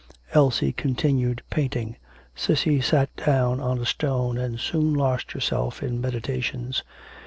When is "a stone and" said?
3.77-4.59